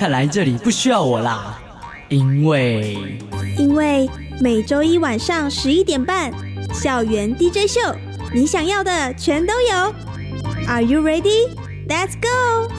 [0.00, 1.60] 看来这里不需要我啦，
[2.08, 2.96] 因为
[3.58, 4.08] 因为
[4.40, 6.32] 每周一晚上十一点半，
[6.72, 7.78] 校园 DJ 秀，
[8.32, 9.94] 你想要的全都有。
[10.66, 11.50] Are you ready?
[11.86, 12.72] Let's go！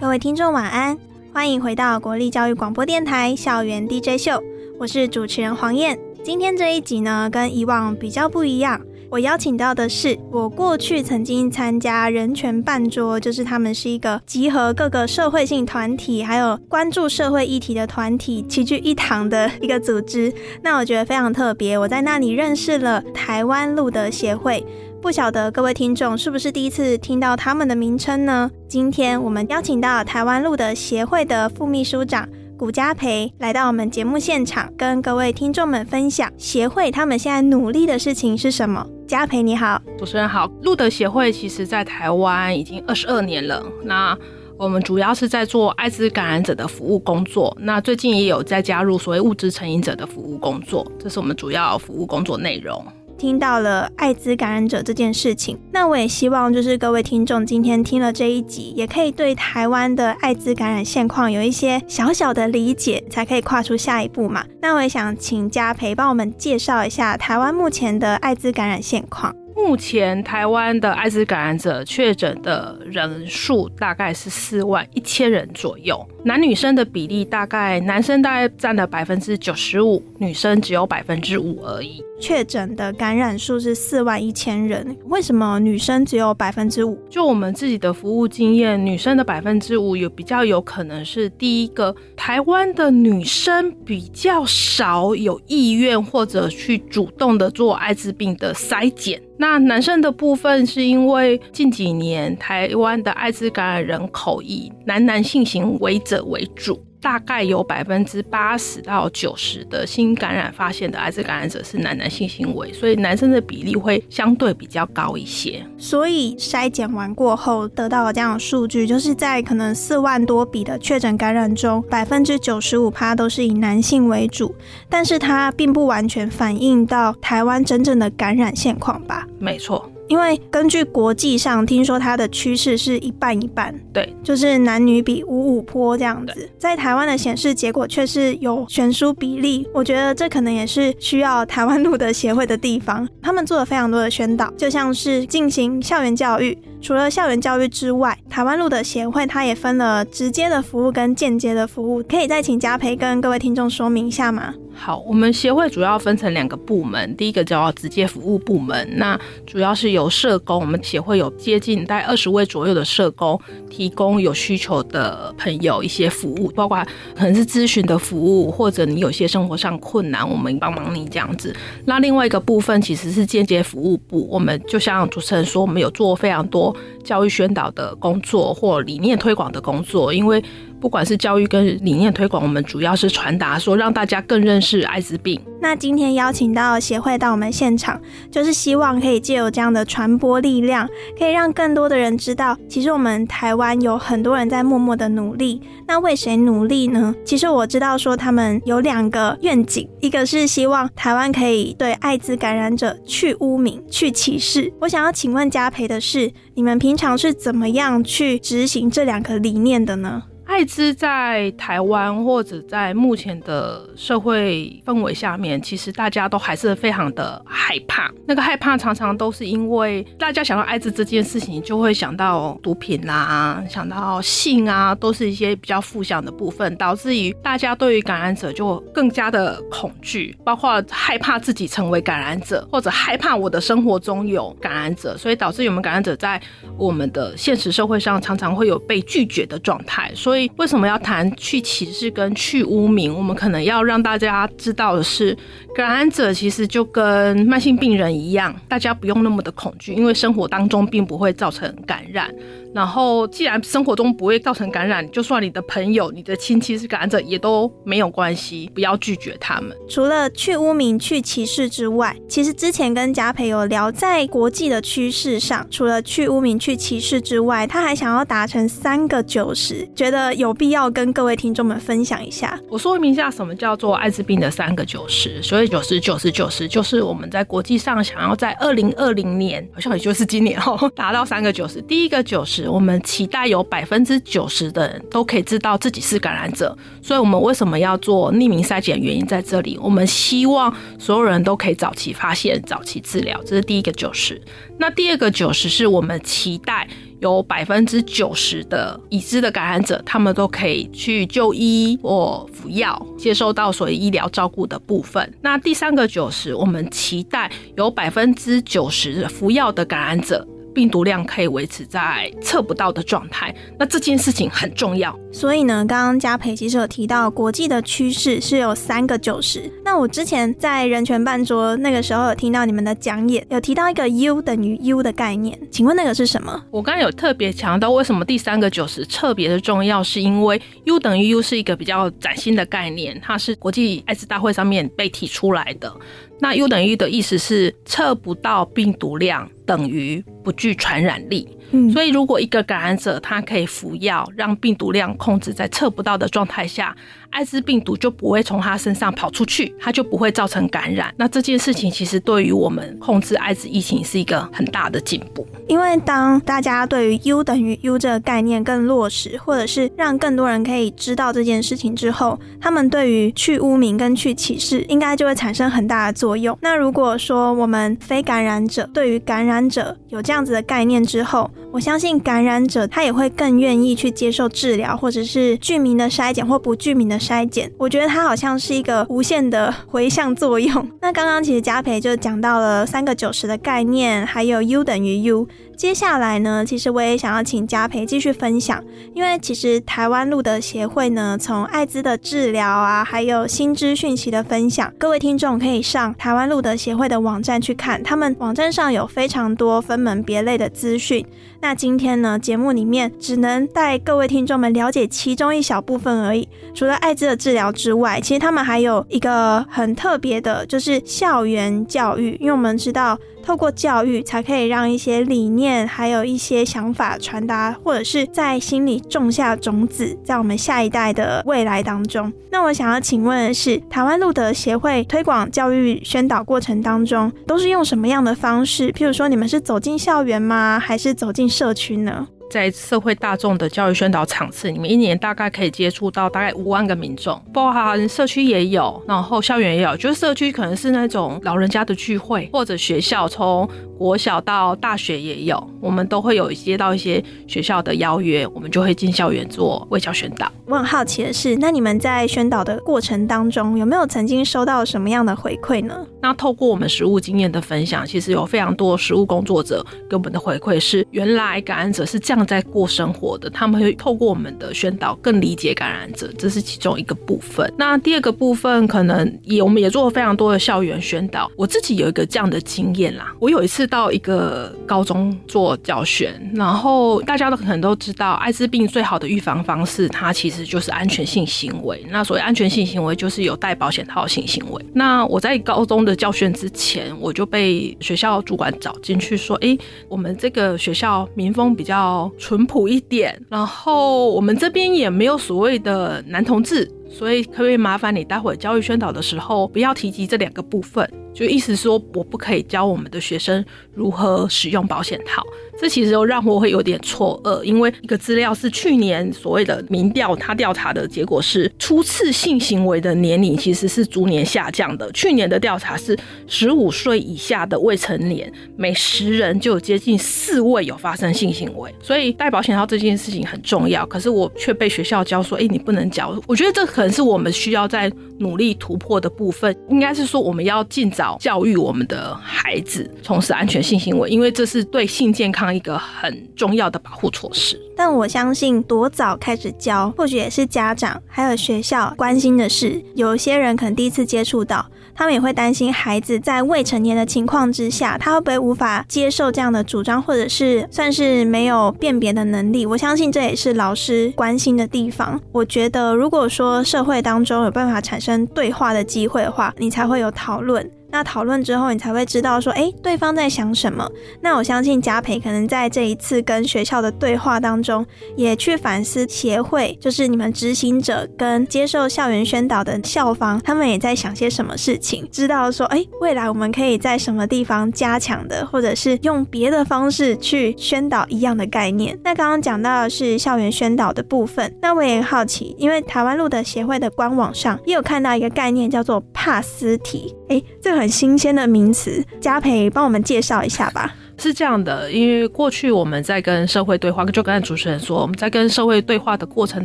[0.00, 0.96] 各位听众晚安，
[1.34, 4.42] 欢迎回到国立教育广播电台校园 DJ 秀，
[4.78, 5.98] 我是主持人黄燕。
[6.24, 8.80] 今天这一集呢，跟以往比较不一样。
[9.10, 20.32] 我邀请到的是我过去曾经参加人权办桌，就是他们是一个集合各个社会性团体，还有关注社会议题的团体齐聚一堂的一个组织。
[20.62, 24.64] 那我觉得非常特别，我在那里认识了台湾路德协会。
[25.02, 28.48] 不晓得各位听众是不是第一次听到他们的名称呢？
[28.68, 32.28] 今天我们邀请到台湾路德协会的副秘书长。
[32.60, 38.86] 古家培来到我们节目现场，跟各位听众们分享协会他们现在努力的事情是什么。
[39.08, 40.46] 家培你好，主持人好。
[40.60, 44.14] 路德协会其实在台湾已经二十二年了，那
[44.58, 52.84] 我们主要是在做艾滋感染者的服务工作，那最近也有在加入所谓物质成瘾者的服务工作，这是我们主要服务工作内容。
[53.20, 64.42] 听到了艾滋感染者这件事情，那我也希望就是各位听众今天听了这一集，也可以对台湾的艾滋感染现况有一些小小的理解，才可以跨出下一步嘛。
[64.62, 69.36] 那我也想请嘉培帮我们介绍一下台湾目前的艾滋感染现况。
[69.64, 82.02] 目前台湾的艾滋感染者确诊的人数大概是四万一千人左右，男女生的比例大概男生大概占了百分之九十五，女生只有百分之五而已。
[82.20, 86.98] 确诊的感染数是四万一千人，为什么女生只有百分之五？
[87.08, 99.22] 就我们自己的服务经验，女生的百分之五有比较有可能是第一个，台湾的女生比较少有意愿或者去主动的做艾滋病的筛检。
[99.38, 106.80] 那那男生的部分是因为近几年台湾的艾滋感染人口以男男性行为者为主。
[107.00, 115.64] 大概有百分之八十到九十的新感染发现的艾滋感染者是男男性行为，所以男生的比例会相对比较高一些。
[115.78, 124.54] 所以筛检完过后得到了这样的数据，就是在可能四万多笔的确诊感染中，百分之九十五趴都是以男性为主，
[124.88, 129.26] 但是它并不完全反映到台湾真正的感染现况吧？
[129.38, 129.89] 没错。
[130.10, 136.50] 因为根据国际上听说它的趋势是一半一半，对，就是男女比五五坡这样子。
[136.58, 143.08] 在台湾的显示结果却是有悬殊比例，我觉得这可能也是需要台湾路德协会的地方。
[143.22, 146.58] 他们做了非常多的宣导，就像是进行校园教育。
[146.82, 154.54] 除了校园教育之外，台湾路德协会它也分了直接的服务跟间接的服务，可以再请嘉培跟各位听众说明一下吗？
[154.72, 163.38] 好，我们协会主要分成两个部门，第一个叫直接服务部门，那主要是由社工，我们协会有接近大概二十位左右的社工，
[163.68, 166.82] 提供有需求的朋友一些服务，包括
[167.14, 171.54] 可能是咨询的服务，或者你有些生活上困难，我们帮忙你这样子。
[171.84, 180.42] 那另外一个部分其实是间接服务部，我们就像主持人说，我们有做非常多教育宣导的工作或理念推广的工作，因为。
[180.80, 185.40] 不管是教育跟理念推广，我们主要是传达说，让大家更认识艾滋病。
[185.62, 195.60] 那今天邀请到协会到我们现场，就是希望可以借由这样的传播力量，可以让更多的人知道，其实我们台湾有很多人在默默的努力。
[195.86, 197.14] 那为谁努力呢？
[197.26, 204.72] 其实我知道说他们有两个愿景，一个是希望台湾可以对艾滋感染者去污名、去歧视。
[204.80, 210.22] 我想要请问嘉培的是，你们平常是怎么样去执行这两个理念的呢？
[210.50, 218.10] 艾滋在台湾或者在目前的社会氛围下面，其实大家都还是非常的害怕。
[218.26, 236.42] 那个害怕常常都是因为大家想到艾滋这件事情，就会想到毒品啦，想到性啊，都是一些比较负向的部分，导致于大家对于感染者就更加的恐惧，包括害怕自己成为感染者，或者害怕我的生活中有感染者，所以导致我们感染者在
[236.76, 240.39] 我们的现实社会上常常会有被拒绝的状态，所以。
[240.56, 243.12] 为什么要谈去歧视跟去污名？
[243.12, 245.36] 我们可能要让大家知道的是，
[245.74, 252.30] 感染者其实就跟慢性病人一样，大家不用那么的恐惧，因为生活当中并不会造成感染。
[252.72, 259.76] 然后，既然生活中不会造成感染，就算你的朋友、你的亲戚是感染者，也都没有关系，不要拒绝他们。
[259.88, 272.56] 除了去污名、去歧视之外，其实之前跟嘉培有聊，在国际的趋势上，除了去污名、去歧视之外，他还想要达成三个九十，觉得有必要跟各位听众们分享一下。
[272.68, 275.42] 我说明一下，什么叫做艾滋病的三个九十？
[275.42, 281.82] 所以九十九十九十，就是我们在国际上想要在二零二零年，好像也就是今年哦， 达到三个九十。
[281.82, 282.59] 第一个九十。
[282.68, 289.00] 我们期待有百分之九十的人都可以知道自己是感染者，所以我们为什么要做匿名筛检？
[289.00, 294.40] 原因在这里，我们希望所有人都可以早期发现、早期治疗，这是第一个九十。
[294.78, 296.86] 那第二个九十是我们期待
[297.20, 305.32] 有百分之九十的已知的感染者，他们都可以去就医或服药，接受到所谓医疗照顾的部分。
[305.40, 310.46] 那第三个九十，我们期待有百分之九十服药的感染者。
[310.74, 315.18] 病毒量可以维持在测不到的状态，那这件事情很重要。
[315.32, 319.70] 所以呢，刚刚嘉培其实有提到国际的趋势是有三个九十。
[319.84, 326.62] 那我之前在人权办桌那个时候有听到你们的讲演，有提到一个 U 等于 U 的概念，请问那个是什么？
[326.70, 335.94] 我刚刚有特别强调，为什么第三个九十特别的重要，是因为 U 等于 U 是一个比较崭新的概念，它是国际艾滋大会上面被提出来的。
[336.40, 341.48] 那 U 等于 U 的意思是测不到病毒量等于不具传染力。
[341.72, 346.94] 嗯，所以如果一个感染者他可以服药，让病毒量控制在测不到的状态下。
[347.30, 351.14] 艾滋病毒就不会从他身上跑出去，他就不会造成感染。
[351.16, 355.46] 那这件事情其实对于我们控制艾滋疫情是一个很大的进步。
[355.68, 366.58] 因为当大家对于 U 等于 U 这个概念更落实，或者是让更多人可以知道这件事情之后，他们对于去污名跟去歧视应该就会产生很大的作用。
[366.60, 377.70] 那如果说我们非感染者对于感染者有这样子的概念之后，我相信感染者他也会更愿意去接受治疗，或者是具名的筛检或不具名的筛检。
[377.78, 380.86] 我觉得它好像是一个无限的回向作用。
[381.00, 385.46] 那刚刚其实嘉培就讲到了三个九十的概念，还有 U 等于 U。
[385.80, 388.84] 接下来呢，其实我也想要请嘉培继续分享，
[389.14, 401.24] 因为其实台湾路德协会呢，从艾滋的治疗啊，还有新知讯息的分享，各位听众可以上台湾路德协会的网站去看，他们网站上有非常多分门别类的资讯。
[401.62, 406.46] 那今天呢，节目里面只能带各位听众们了解其中一小部分而已。
[406.74, 413.18] 除了艾滋的治疗之外，其实他们还有一个很特别的，就是校园教育，因为我们知道。
[413.42, 422.32] 透过教育，才可以让一些理念，还有一些想法传达，或者是在心里种下种子，在我们下一代的未来当中。
[422.50, 428.90] 那我想要请问的是，台湾路德协会推广教育宣导过程当中，都是用什么样的方式？
[428.92, 430.78] 譬如说，你们是走进校园吗？
[430.78, 432.26] 还是走进社区呢？
[432.50, 439.96] 在社会大众的教育宣导场次里面，一年大概可以接触到大概五万个民众，包含社区也有，然后校园也有。
[439.96, 450.50] 就是社区可能是那种老人家的聚会，或者学校从国小到大学也有，我们都会有接到一些学校的邀约，我们就会进校园做卫教宣导。
[450.66, 456.04] 我很好奇的是，那你们在宣导的过程当中，有没有曾经收到什么样的回馈呢？
[456.20, 462.39] 那透过我们实务经验的分享，其实有非常多实务工作者给我们的回馈是，原来感染者是这样。
[462.46, 467.72] 在过生活的，他们会透过我们的宣导更理解感染者，这是其中一个部分。
[467.76, 471.50] 那第二个部分，可能也我们也做了非常多的校园宣导。
[471.56, 482.04] 我自己有一个这样的经验啦，我有一次到一个高中做教学，然后大家都可能都知道，艾滋病最好的预防方式，它其实就是安全性行为。
[482.10, 484.84] 那所谓安全性行为，就是有戴保险套性行为。
[484.92, 489.76] 那我在高中的教学之前，我就被学校主管找进去说：“哎，
[490.08, 501.08] 我们这个学校民风比较。”淳朴一点，然后我们这边也没有所谓的男同志，所以可不可以麻烦你待会儿教育宣导的时候不要提及这两个部分？
[501.32, 505.42] 就意思说我不可以教我们的学生如何使用保险套。
[505.80, 515.10] 这其实又让我会有点错愕，因为一个资料是去年所谓的民调，他调查的结果是初次性行为的年龄其实是逐年下降的。
[515.12, 521.94] 去年的调查是十五岁以下的未成年，每十人就有接近四位有发生性行为。
[522.02, 526.40] 所以戴保险套这件事情很重要，可是我却被学校教说，哎，你不能教。
[526.46, 531.10] 我觉得这可能是我们需要在努力突破的部分，应该是说我们要尽。
[531.10, 537.80] 早教育我们的孩子从事安全性行为，因为这是对性健康一个很重要的保护措施。
[537.96, 543.02] 但我相信，多早开始教，或许也是家长还有学校关心的事。
[543.14, 552.86] 有些人可能第一次接触到，他们也会担心孩子在未成年的情况之下，他会不会无法接受这样的主张，或者是算是没有辨别的能力。
[552.86, 555.38] 我相信这也是老师关心的地方。
[555.52, 560.90] 我觉得，如果说社会当中有办法产生对话的机会的话，你才会有讨论。
[561.12, 564.08] 那讨论之后，你才会知道说，诶，对方在想什么。
[564.40, 582.16] 那我相信家培可能在这一次跟学校的对话当中，也去反思协会，就是你们执行者跟接受校园宣导的校方，他们也在想些什么事情，知道说，诶，未来我们可以在什么地方加强的，或者是用别的方式去宣导一样的概念。
[582.22, 590.99] 那刚刚讲到的是校园宣导的部分，那我也好奇，因为台湾路的协会的官网上也有看到一个概念叫做帕斯提，诶，这个。
[591.00, 594.14] 很新鲜的名词，嘉培帮我们介绍一下吧。
[594.40, 599.84] 是这样的，因为过去我们在跟社会对话，就刚才主持人说，我们在跟社会对话的过程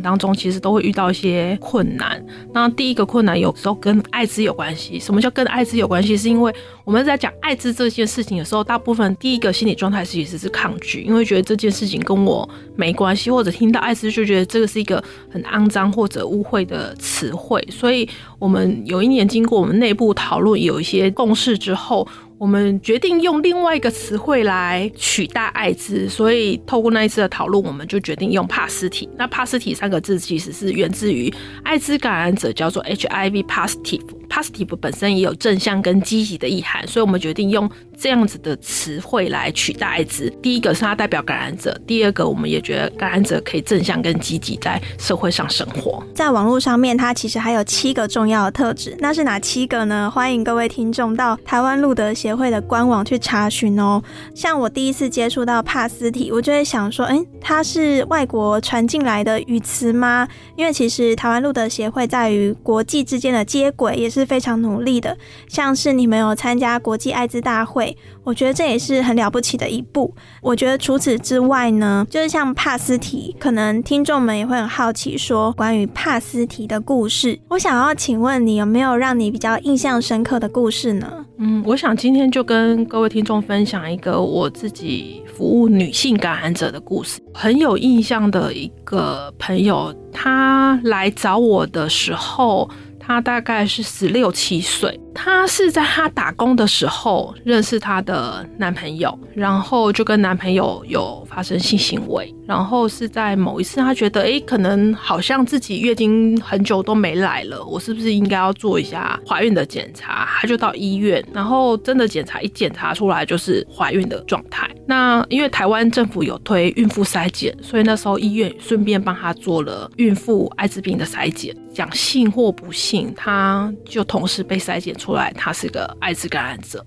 [0.00, 2.24] 当中，其实都会遇到一些困难。
[2.54, 4.98] 那第一个困难有时候跟艾滋有关系。
[4.98, 6.16] 什么叫跟艾滋有关系？
[6.16, 6.50] 是因为
[6.84, 17.62] 我们在讲艾滋这件事情的时候，大部分第一个心理状态其实是抗拒，因为觉得这件事情跟我没关系，或者听到艾滋就觉得这个是一个很肮脏或者污秽的词汇。
[17.70, 18.08] 所以
[18.38, 22.08] 我们有一年经过我们内部讨论，有一些共识之后。
[22.38, 29.08] 我们决定用另外一个词汇来取代艾滋，所以透过那一次的讨论，我们就决定用帕斯体。
[29.16, 34.02] 那帕斯体三个字其实是源自于艾滋感染者，叫做 HIV positive。
[34.28, 40.28] positive 本身也有正向跟积极的意涵，所以我们决定用这样子的词汇来取代艾滋。
[40.42, 46.02] 第一个是它代表感染者，第二个我们也觉得感染者可以正向跟积极在社会上生活。
[46.14, 50.10] 在网络上面，它其实还有七个重要的特质，那是哪七个呢？
[50.10, 54.02] 欢迎各位听众到台湾路德协会的官网去查询哦。
[54.34, 60.26] 像我第一次接触到帕斯提，我就会想说，哎，它是外国传进来的语词吗？
[60.56, 64.10] 因为其实台湾路德协会在于国际之间的接轨也。
[64.16, 65.14] 是非常努力的，
[65.46, 67.85] 像是你们有参加国际艾滋大会，
[68.24, 70.14] 我觉得这也是很了不起的一步。
[70.40, 77.38] 我觉得除此之外呢，就是像帕斯提，可能听众们也会很好奇，说关于帕斯提的故事。
[77.48, 81.26] 我想要请问你，有没有让你比较印象深刻的故事呢？
[81.38, 87.20] 嗯，我想今天就跟各位听众分享一个我自己服务女性感染者的故事。
[87.34, 92.70] 很有印象的一个朋友，他来找我的时候。
[93.08, 110.28] 她大概是十六七岁，她是在她打工的时候认识她的男朋友，然后就跟男朋友有发生性行为，然后是在某一次，她觉得，哎，可能好像自己月经很久都没来了，我是不是应该要做一下怀孕的检查？
[110.40, 114.70] 她就到医院，然后真的检查，一检查出来就是怀孕的状态。
[114.86, 126.84] 那因为台湾政府有推孕妇筛检，所以那时候医院顺便帮她做了孕妇艾滋病的筛检，讲信或不信，她就同时被筛检出出来，他是个艾滋感染者，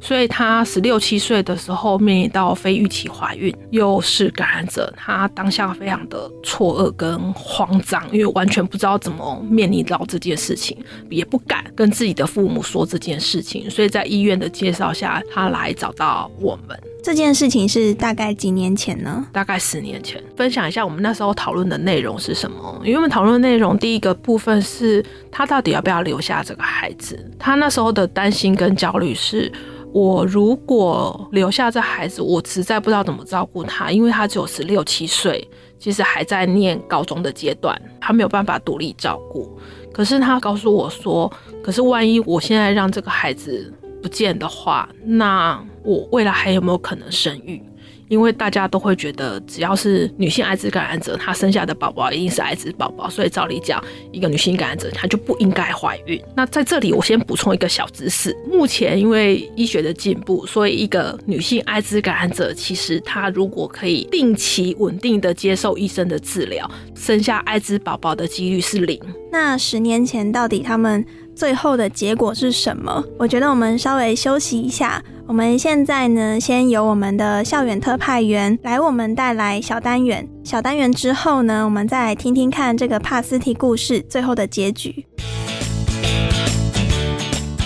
[0.00, 16.78] 所以他十六七岁的时候面临到非预期怀孕，又是感染者，他当下非常的错愕跟慌张，因为完全不知道怎么面临到这件事情，也不敢跟自己的父母说这件事情，所以在医院的介绍下，他来找到我们。
[17.08, 19.26] 这件事情是大概几年前呢？
[19.32, 20.22] 大概十年前。
[20.36, 22.78] 分享一下我们那时候讨论的内容是什么？
[22.84, 27.18] 因为我们讨论的内容第一个部分是他到底要不要留下这个孩子。
[27.38, 29.50] 他那时候的担心跟焦虑是：
[29.90, 35.48] 我如果留下这孩子，我实在不知道怎么照顾他，因为他只有十六七岁，
[35.78, 39.58] 其实还在念高中的阶段，他没有办法独立照顾。
[39.94, 41.32] 可是他告诉我说
[41.64, 47.62] ：“可是万一我现在让这个孩子……”不见的话，那我未来还有没有可能生育？
[48.08, 56.20] 因为大家都会觉得，只要是女性艾滋感染者，她生下的宝宝一定是艾滋宝宝，所以照理讲，一个女性感染者她就不应该怀孕。
[56.36, 69.00] 那在这里，我先补充一个小知识：目前因为医学的进步，所以一个女性艾滋感染者，其实她如果可以定期稳定的接受医生的治疗，生下艾滋宝宝的几率是零。
[69.32, 71.04] 那十年前到底他们？
[71.36, 73.04] 最后的结果是什么？
[73.16, 75.00] 我觉得我们稍微休息一下。
[75.28, 80.26] 我们现在呢，先由我们的校园特派员来我们带来小单元。
[80.42, 85.04] 小单元之后呢，我们再来听听看这个帕斯提故事最后的结局。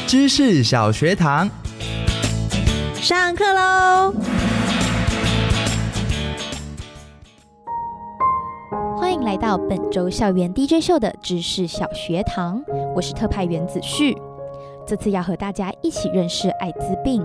[0.08, 1.48] 知识小学堂，
[2.96, 4.12] 上课喽！
[8.96, 12.60] 欢迎来到本周校园 DJ 秀的知识小学堂，
[12.96, 14.16] 我是特派员子旭。
[14.84, 17.24] 这次要和大家一起认识艾滋病。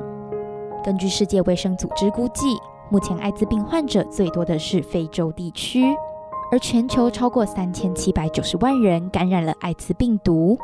[0.87, 2.57] 根据世界卫生组织估计，
[2.89, 5.83] 目前艾滋病患者最多的是非洲地区，
[6.49, 10.57] 而全球超过三千七百九十万人感染了艾滋病毒，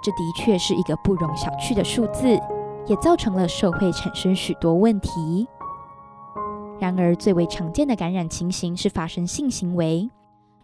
[0.00, 2.40] 这的确是一个不容小觑的数字，
[2.86, 5.48] 也造成了社会产生许多问题。
[6.78, 10.08] 然而，最为常见的感染情形是发生性行为，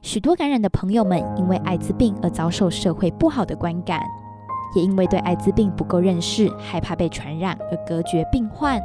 [0.00, 4.00] 许多感染的朋友们因为艾滋病而遭受社会不好的观感，
[4.76, 8.80] 也因为对艾滋病不够认识，害怕被传染而隔绝病患。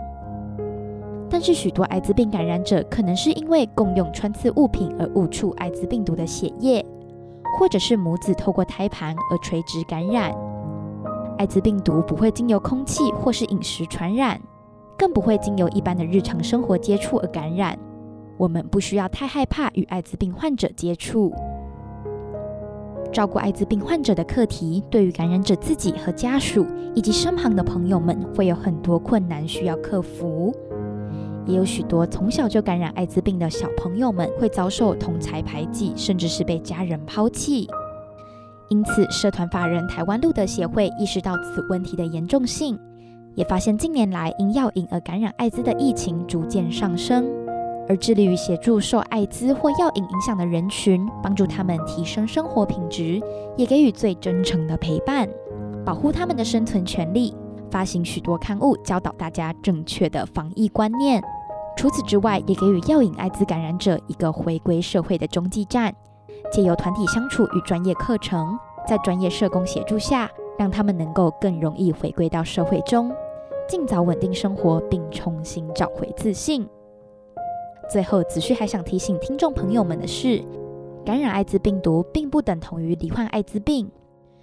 [1.30, 6.86] 但是，许多艾滋病感染者可能是因为共用穿刺物品而误触艾滋病毒的血液，
[7.60, 10.34] 或者是母子透过胎盘而垂直感染。
[11.38, 14.40] 艾滋病毒不会经由空气或是饮食传染，
[14.98, 17.78] 更不会经由一般的日常生活接触而感染。
[18.38, 21.34] 我们不需要太害怕与艾滋病患者接触。
[23.12, 26.66] 照顾艾滋病患者的课题，对于感染者自己和家属
[26.96, 30.56] 以及身旁的朋友们，会有很多困难需要克服。
[31.48, 37.68] 也有许多从小就感染艾滋病的小朋友们会遭受同侪排挤，甚至是被家人抛弃。
[38.70, 42.78] 因此，社团法人台湾路德协会意识到此问题的严重性，
[43.34, 47.26] 也发现近年来因药瘾而感染艾滋的疫情逐渐上升，
[47.88, 53.22] 而致力于协助受艾滋或药瘾影响的人群，帮助他们提升生活品质，
[53.56, 55.30] 也给予最真诚的陪伴，
[55.86, 57.34] 保护他们的生存权利。
[57.70, 61.22] 发行许多刊物，教导大家正确的防疫观念。
[61.78, 65.96] 除此之外，也给予药瘾艾滋感染者一个回归社会的中继站，
[66.52, 68.58] 借由团体相处与专业课程，
[68.88, 73.14] 在专业社工协助下，让他们能够更容易回归到社会中，
[73.70, 76.68] 尽早稳定生活，并重新找回自信。
[77.88, 80.44] 最后，子旭还想提醒听众朋友们的是，
[81.06, 83.88] 感染艾滋病毒并不等同于罹患艾滋病，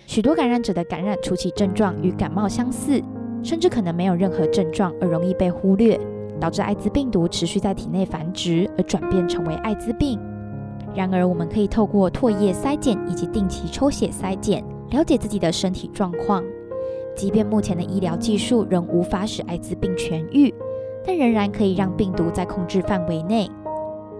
[0.07, 3.03] 许多感染者的感染初期症状与感冒相似，
[3.43, 5.99] 甚至可能没有任何症状而容易被忽略。
[6.41, 10.19] 导致艾滋病毒持续在体内繁殖，而转变成为艾滋病。
[10.95, 16.43] 然而，我们可以透过唾液筛检以及定期抽血筛检，了解自己的身体状况。
[17.17, 20.53] 即便目前的医疗技术仍无法使艾滋病痊愈，
[21.07, 23.51] 但仍然可以让病毒在控制范围内。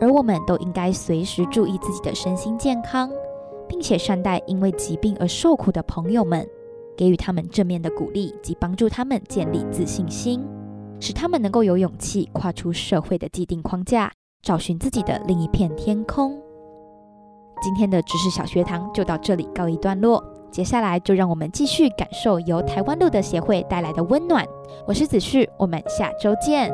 [0.01, 3.11] 而我们都应该随时注意自己的身心健康，
[3.69, 6.47] 并且善待因为疾病而受苦的朋友们，
[6.97, 10.45] 给予他们正面的鼓励及帮助他们建立自信心。
[11.05, 16.33] 使他们能够有勇气跨出社会的既定框架，找寻自己的另一片天空。
[17.61, 24.47] 今天的知识小学堂就到这里告一段落，接下来就让我们继续感受由台湾路德协会带来的温暖。
[24.87, 26.73] 我是子旭，我们下周见。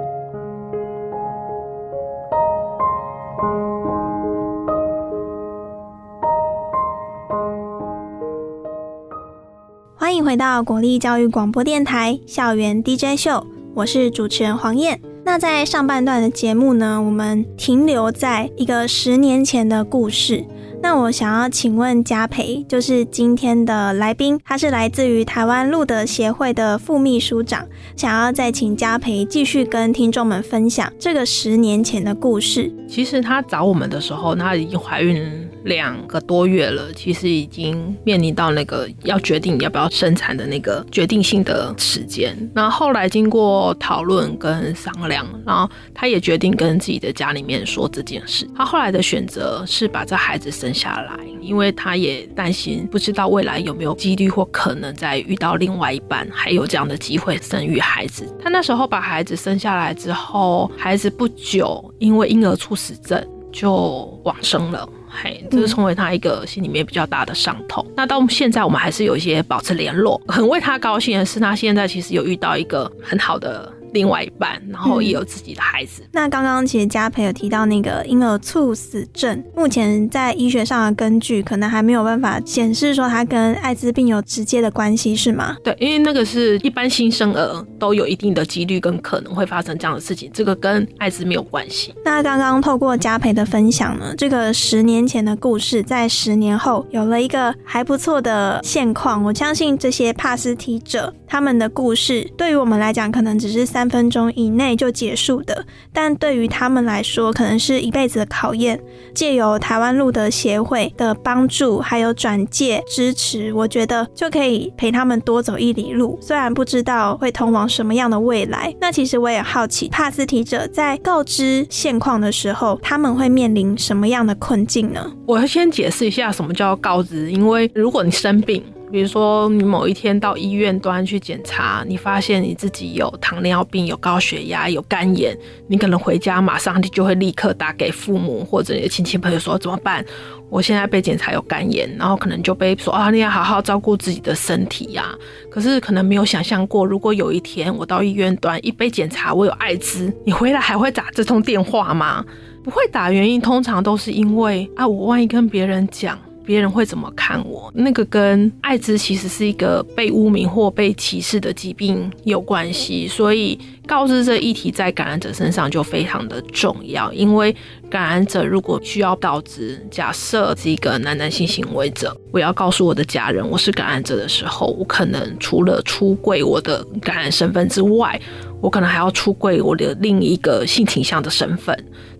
[9.96, 13.44] 欢迎回到国立教育广播电台校园 DJ 秀。
[13.74, 15.00] 我是主持人黄燕。
[15.24, 20.44] 那在上半段的节目呢，我们停留在一个十年前的故事。
[20.82, 32.72] 那我想要请问嘉培，就是今天的来宾，他是来自于台湾路德协会的副秘书长，想要再请嘉培继续跟听众们分享这个十年前的故事。
[32.88, 42.36] 其实他找我们的时候，他已经怀孕两个多月了，其实已经面临到那个要决定要不要生产的那个决定性的时间。
[42.54, 48.48] 然后后来经过讨论跟商量，然后他也决定跟自己的家里面说这件事。
[48.56, 58.26] 他后来的选择是把这孩子生下来，因为他也担心，不知道未来有没有几率或可能再遇到另外一半，还有这样的机会生育孩子。
[58.42, 67.84] 他那时候把孩子生下来之后，孩子不久因为婴儿猝死症就往生了，嘿，这是成为他一个心里面比较大的伤痛。
[67.88, 67.94] 嗯。
[67.96, 73.72] 那到现在我们还是有一些保持联络，很为他高兴的是，他现在其实有遇到一个很好的。
[73.92, 76.02] 另外一半，然后也有自己的孩子。
[76.02, 85.56] 嗯、那刚刚其实嘉培有提到那个婴儿猝死症，目前在医学上的根据可能还没有办法显示说它跟艾滋病有直接的关系，是吗？
[85.64, 91.92] 对，因为那个是一般新生儿都有一定的几率跟可能会发生这样的事情，这个跟艾滋没有关系。
[92.04, 99.24] 那刚刚透过嘉培的分享呢，这个十年前的故事，在十年后有了一个还不错的现况。
[99.24, 103.79] 我相信这些帕斯提者他们的故事，对于我们来讲，可能只是三。
[103.80, 108.78] 三分钟以内就结束的，但对于他们来说，可能是一辈子的考验。
[109.14, 116.18] 借由台湾路德协会的帮助，还有转介支持，我觉得就可以陪他们多走一里路。
[116.20, 125.10] 虽然不知道会通往什么样的未来，那其实我也好奇，帕斯提者在告知现况的时候，他们会面临什么样的困境呢？
[125.24, 128.62] 我要先解释一下什么叫告知，因为如果你生病。
[128.90, 135.36] 比如说，你某一天到医院端去检查，你发现你自己有糖尿病、有高血压、有肝炎，
[135.68, 140.04] 你可能回家马上就会立刻打给父母或者你的亲戚朋友说怎么办？
[140.48, 145.14] 我现在被检查有肝炎，然后可能就被说啊，你要好好照顾自己的身体呀、啊。
[145.48, 152.24] 可是可能没有想象过，如果有一天我到医院端一被检查我有艾滋，你回来还会打这通电话吗？
[152.64, 156.18] 不会打，原因通常都是因为啊，我万一跟别人讲。
[156.50, 157.70] 别人会怎么看我？
[157.76, 167.12] 那个跟艾滋其实是一个被污名或被歧视的疾病有关系，所以告知这议题在感染者身上就非常的重要。
[167.12, 167.54] 因为
[167.88, 178.20] 感染者如果需要告知，假设是一个男男性行为者，我要告诉我的家人我是感染者的时候，我可能除了出柜我的感染身份之外，
[178.60, 181.72] 我可能还要出柜我的另一个性倾向的身份，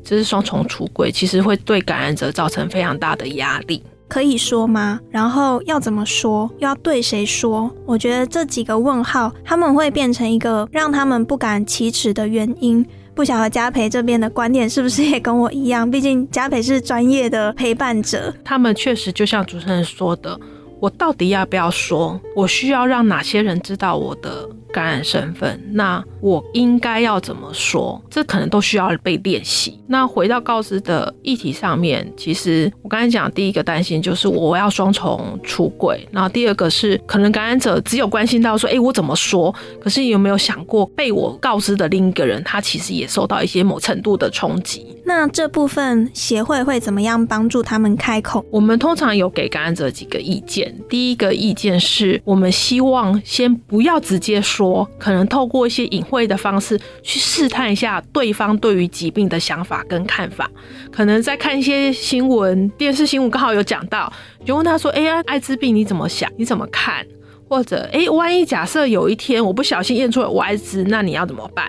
[0.05, 3.83] 这是双重出柜，其实会对感染者造成非常大的压力。
[4.11, 4.99] 可以说吗？
[5.09, 6.51] 然后要怎么说？
[6.59, 7.73] 又要对谁说？
[7.87, 12.85] 我觉得这几个问号，他们会变成一个让他们不敢启齿的原因。
[13.15, 15.89] 不晓得嘉培这边的观点是不是也跟我一样？
[15.89, 18.35] 毕竟嘉培是专业的陪伴者。
[18.45, 20.37] 他们确实就像主持人说的，
[20.81, 22.21] 我到底要不要说？
[22.35, 24.49] 我需要让哪些人知道我的？
[24.73, 28.01] 感染身份，那我应该要怎么说？
[28.11, 29.79] 这可能都需要被练习。
[29.89, 39.53] 那回到告知的议题上面，其实我刚才讲第一个担心就是我要双重出轨，然后第二个是可能感染者只有关心到说，哎，我怎么说？
[39.81, 44.87] 可是有没有想过被我告知的另一个人，他其实也受到一些某程度的冲击？
[45.05, 48.45] 那这部分协会会怎么样帮助他们开口？
[48.51, 50.73] 我们通常有给感染者几个意见。
[50.89, 54.60] 第一个意见是我们希望先不要直接说。
[54.61, 60.51] 说可能透过一些隐晦的方式去试探一下对方对于疾病的想法跟看法，
[60.93, 64.13] 可能在看一些新闻、电视新闻刚好有讲到，
[64.45, 66.31] 就问他说：“哎呀，艾滋病你怎么想？
[66.37, 67.07] 你怎么看？
[67.49, 71.67] 或者哎，万一假设有一天我不小心验出了我艾滋，那你要怎么办？”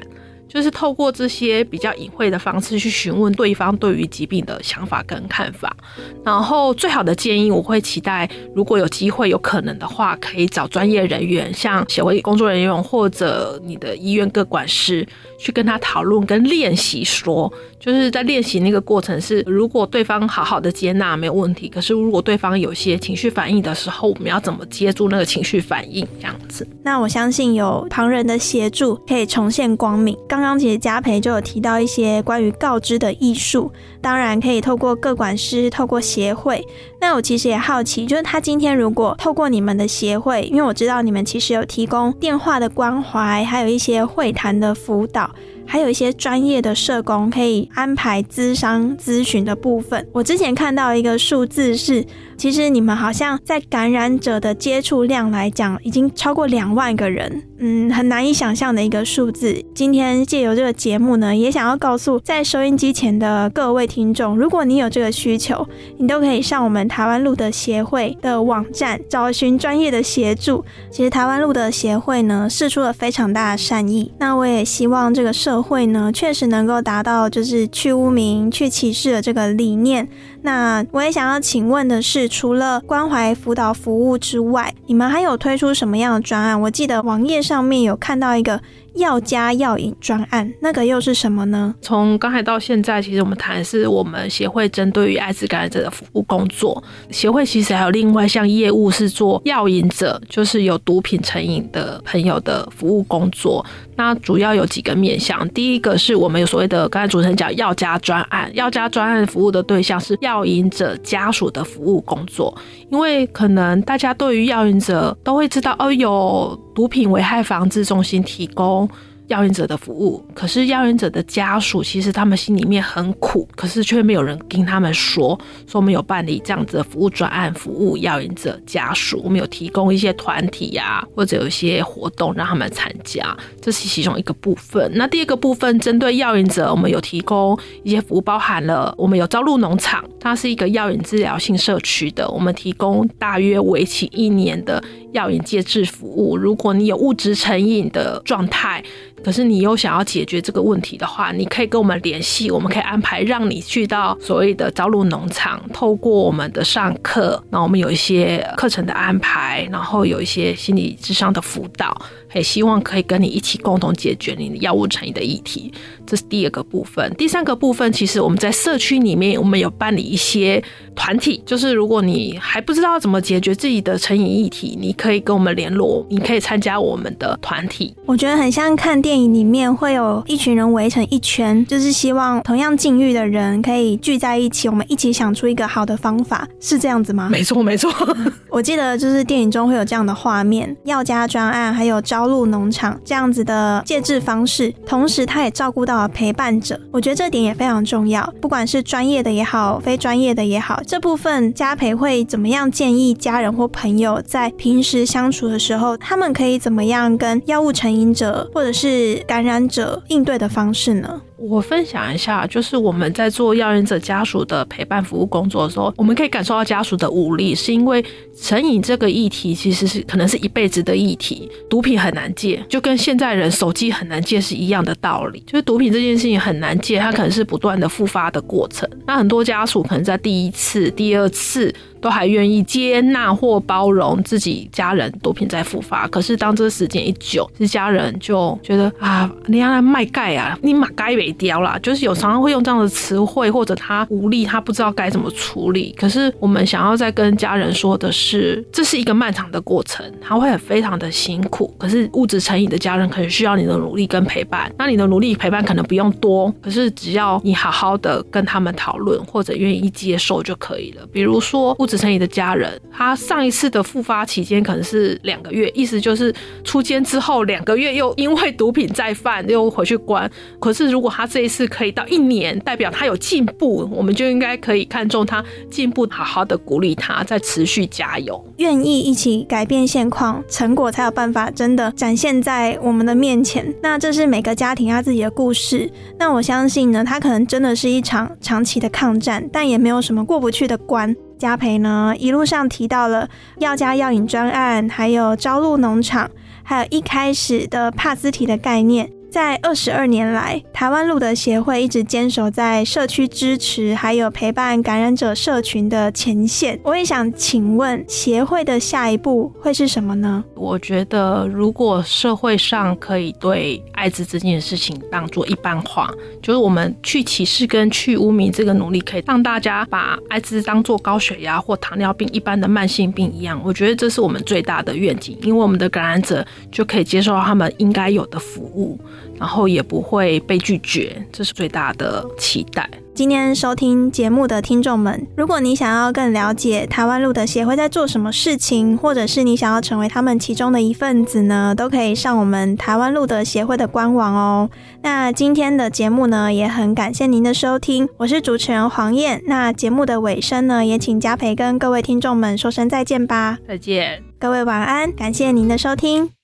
[0.53, 5.75] 就是透过这些比较隐晦的方式去询问对方对于疾病的想法跟看法，
[6.23, 15.07] 然后最好的建议，我会期待如果有机会有可能的话，可以找专业人员，像协会工作人员或者你的医院各管师。
[15.41, 26.07] 去跟他讨论跟练习说，就是在练习那个过程是，如果对方好好的接纳没有问题，可是如果对方有些情绪反应的时候，我们要怎么接住那个情绪反应？
[26.19, 26.67] 这样子。
[26.83, 30.15] 那我相信有旁人的协助，可以重现光明。
[30.29, 36.65] 刚刚刚其实嘉培就有提到一些关于告知的艺术，当然可以透过各管师，透过协会。
[36.99, 45.29] 那我其实也好奇，就是他今天如果透过你们的协会，因为我知道你们其实有提供电话的关怀，还有一些会谈的辅导。
[45.71, 50.05] 还有一些专业的社工可以安排咨商咨询的部分。
[50.11, 52.05] 我之前看到一个数字是，
[52.35, 59.63] 其实你们好像在感染者的接触量来讲，已经超过两万个人，嗯，很难以想象的一个数字。
[59.73, 65.65] 今天借由这个节目呢，也想要告诉在收音机前的各位听众，如果你有这个需求，
[65.97, 70.65] 你都可以上我们台湾路的协会的网站找寻专业的协助。
[70.91, 74.11] 其实台湾路的协会呢，释出了非常大的善意。
[74.19, 80.07] 那我也希望这个社会呢，确实能够达到就是去污名、去歧视的这个理念。
[80.41, 86.59] 那我也想要请问的是，除了关怀辅导服务之外，你们还有推出什么样的专案？
[86.59, 88.59] 我记得网页上面有看到一个。
[88.95, 91.73] 药家药瘾专案，那个又是什么呢？
[91.81, 96.83] 从刚才到现在，其实我们谈的是我们协会针对于艾滋感染者的服务工作。
[97.09, 103.65] 协会其实还有另外一项业务是做药瘾者，就是有毒品成瘾的朋友的服务工作。
[103.95, 112.55] 那主要有几个面向，第一个是我们有所谓的刚才主持人讲药家专案，药家专案服务的对象是药药瘾者家属的服务工作，
[112.89, 118.89] 因为可能大家对于药瘾者都会知道，哦，有毒品危害防治中心提供。
[119.31, 125.39] 药瘾者的服务，可是药瘾者的家属其实他们心里面很苦，可是却没有人听他们说。
[125.65, 134.91] 说我们有办理这样子的服务专案，服务药瘾者家属，我们有提供一些团体呀、或者有一些活动让他们参加，这是其中一个部分。
[134.95, 144.83] 那第二个部分，针对药瘾者，我们有提供一些服务，包含了我们有招入农场，它是一个药瘾治疗性社区的，我们提供大约为期一年的。
[145.11, 146.37] 药瘾戒治服务。
[146.37, 148.83] 如果你有物质成瘾的状态，
[149.23, 161.95] 可是你又想要解决这个问题的话，你可以跟我们联系，我们可以安排让你去到所谓的朝露农场，透过我们的上课，那我们有一些课程的安排，然后有一些心理智商的辅导，
[162.33, 165.73] 也希望可以跟你一起共同解决你的药物成瘾的议题。
[166.05, 167.13] 这是第二个部分。
[167.17, 170.61] 第三个部分，其实我们在社区里面，我们有办理一些
[170.95, 177.95] 团体，就是如果你还不知道怎么解决自己的成瘾议题，你可以跟我们联络，你可以参加我们的团体。
[178.05, 187.29] 我觉得很像看电影里面会有一群人围成一圈，就是希望同样境遇的人可以聚在一起，我们一起想出一个好的方法，是这样子吗？
[187.29, 187.91] 没错，没错。
[188.49, 196.79] 我记得就是电影中会有这样的画面，药家专案还有朝露农场这样子的戒治方式，同时他也照顾到了陪伴者。
[196.91, 211.19] 我觉得这点也非常重要，不管是专业的也好，非专业的也好，这部分家培会怎么样建议家人或朋友在平时相处的时候，他们可以怎么样跟药物成瘾者或者是感染者应对的方式呢？
[211.41, 218.03] 我分享一下，就是我们在做药瘾者家属的陪伴服务工作的时候，我们可以感受到家属的无力，是因为
[218.39, 228.87] 成瘾这个议题其实是可能是一辈子的议题，毒品很难戒，就跟现在人手机很难戒是一样的道理，就是毒品这件事情很难戒，它可能是不断的复发的过程。
[229.07, 231.73] 那很多家属可能在第一次、第二次。
[232.01, 245.93] 都还愿意接纳或包容自己家人毒品再复发，可是当这个时间一久，这家人就觉得啊，你要来卖钙啊，你马钙没掉啦，就是有常常会用这样的词汇，或者他无力，他不知道该怎么处理。
[245.97, 251.71] 可是我们想要再跟家人说的是，这是一个漫长的过程，他会很非常的辛苦。
[251.77, 261.07] 可是物质成瘾的家人可能需要你的努力跟陪伴，那你的努力陪伴可能不用多，可是只要你好好的跟他们讨论或者愿意接受就可以了。
[261.13, 261.90] 比如说物。
[261.97, 270.29] 成瘾的家人，他上一次的复发期间可能是两个月，意思就是出监之后两个月又因为毒品再犯，又回去关。
[270.59, 283.73] 可是如果他这一次可以到一年，代表他有进步，我们就应该可以看重他进步，好好的鼓励他，再持续加油，愿意一起改变现况，成果才有办法真的展现在我们的面前。
[283.81, 285.89] 那这是每个家庭他自己的故事。
[286.19, 291.15] 那我相信呢，他可能真的是一场长期的抗战，但也没有什么过不去的关。
[291.41, 293.27] 嘉培呢，一路上提到了
[293.57, 296.29] 药家药引专案，还有朝露农场，
[296.61, 299.11] 还有一开始的帕斯提的概念。
[299.31, 306.77] 在二十二年来，台湾路德协会一直坚守在社区支持还有陪伴感染者社群的前线。
[306.83, 310.43] 我也想请问，协会的下一步会是什么呢？
[310.53, 323.61] 我觉得，如果社会上可以对艾滋这件事情当做一般化，就是我们去歧视跟去污名这个努力，可以让大家把艾滋当做高血压或糖尿病一般的慢性病一样。
[323.63, 328.99] 我觉得这是我们最大的愿景，因为我们的感染者就可以接受到他们应该有的服务。
[329.39, 332.89] 然后也不会被拒绝，这是最大的期待。
[333.13, 344.69] 今天收听节目的听众们，如果你想要更了解台湾路德协会在做什么事情，或者是你想要成为他们其中的一份子呢，都可以上我们台湾路德协会的官网哦。
[345.03, 349.41] 那今天的节目呢，也很感谢您的收听，我是主持人黄燕。
[349.45, 353.59] 那节目的尾声呢，也请嘉培跟各位听众们说声再见吧。
[353.67, 356.40] 再见，各位晚安，感谢您的收听。